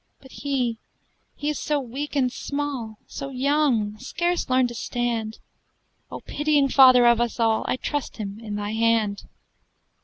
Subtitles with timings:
[0.19, 0.79] "But he,
[1.35, 5.37] he is so weak and small, So young, scarce learned to stand
[6.09, 9.25] O pitying Father of us all, I trust him in thy hand!